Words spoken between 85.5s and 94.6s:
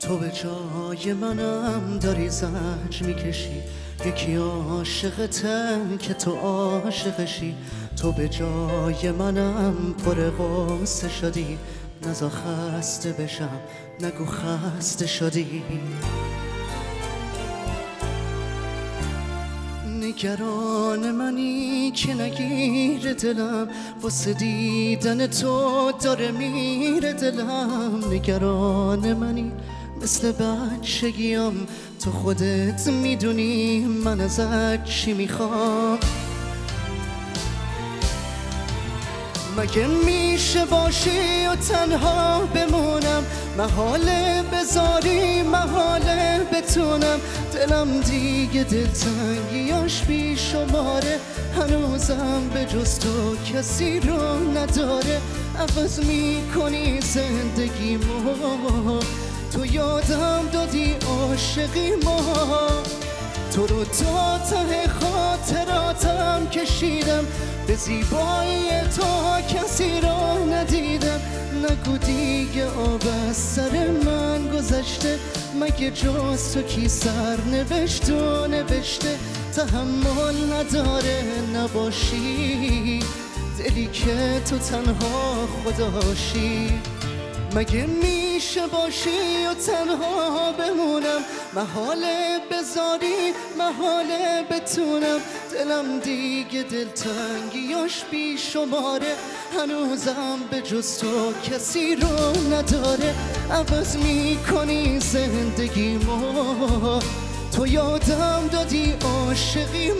خداشی مگه میشه باشی و تنها بمونم؟ محاله بذاری محاله